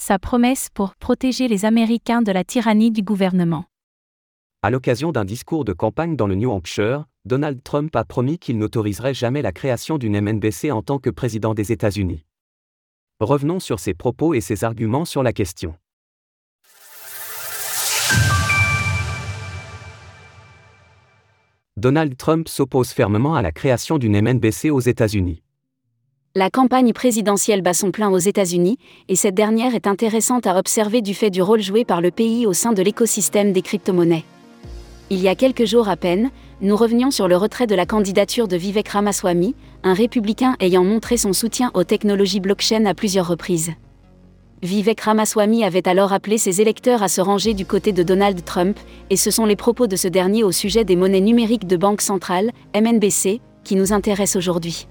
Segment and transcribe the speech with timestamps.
[0.00, 3.66] sa promesse pour protéger les Américains de la tyrannie du gouvernement.
[4.62, 8.56] À l'occasion d'un discours de campagne dans le New Hampshire, Donald Trump a promis qu'il
[8.56, 12.24] n'autoriserait jamais la création d'une MNBC en tant que président des États-Unis.
[13.20, 15.74] Revenons sur ses propos et ses arguments sur la question.
[21.76, 25.42] Donald Trump s'oppose fermement à la création d'une MNBC aux États-Unis.
[26.36, 31.02] La campagne présidentielle bat son plein aux États-Unis, et cette dernière est intéressante à observer
[31.02, 34.22] du fait du rôle joué par le pays au sein de l'écosystème des crypto-monnaies.
[35.10, 38.46] Il y a quelques jours à peine, nous revenions sur le retrait de la candidature
[38.46, 43.72] de Vivek Ramaswamy, un républicain ayant montré son soutien aux technologies blockchain à plusieurs reprises.
[44.62, 48.78] Vivek Ramaswamy avait alors appelé ses électeurs à se ranger du côté de Donald Trump,
[49.10, 52.02] et ce sont les propos de ce dernier au sujet des monnaies numériques de banque
[52.02, 54.86] centrale, MNBC, qui nous intéressent aujourd'hui.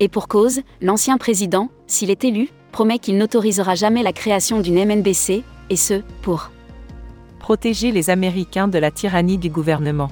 [0.00, 4.84] Et pour cause, l'ancien président, s'il est élu, promet qu'il n'autorisera jamais la création d'une
[4.84, 6.50] MNBC, et ce, pour
[7.38, 10.10] protéger les Américains de la tyrannie du gouvernement.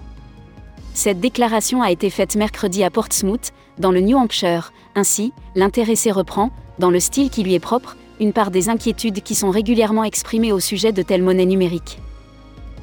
[0.95, 4.73] Cette déclaration a été faite mercredi à Portsmouth, dans le New Hampshire.
[4.95, 9.35] Ainsi, l'intéressé reprend, dans le style qui lui est propre, une part des inquiétudes qui
[9.35, 11.99] sont régulièrement exprimées au sujet de telles monnaies numériques.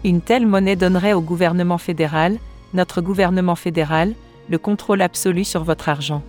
[0.04, 2.38] Une telle monnaie donnerait au gouvernement fédéral,
[2.74, 4.14] notre gouvernement fédéral,
[4.50, 6.22] le contrôle absolu sur votre argent.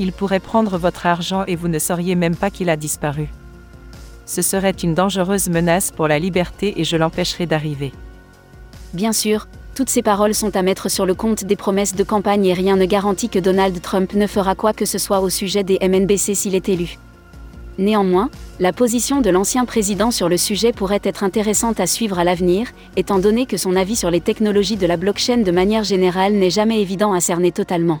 [0.00, 3.28] Il pourrait prendre votre argent et vous ne sauriez même pas qu'il a disparu.
[4.24, 7.92] Ce serait une dangereuse menace pour la liberté et je l'empêcherai d'arriver.
[8.94, 12.46] Bien sûr, toutes ces paroles sont à mettre sur le compte des promesses de campagne
[12.46, 15.64] et rien ne garantit que Donald Trump ne fera quoi que ce soit au sujet
[15.64, 16.96] des MNBC s'il est élu.
[17.76, 22.24] Néanmoins, la position de l'ancien président sur le sujet pourrait être intéressante à suivre à
[22.24, 26.32] l'avenir, étant donné que son avis sur les technologies de la blockchain de manière générale
[26.32, 28.00] n'est jamais évident à cerner totalement.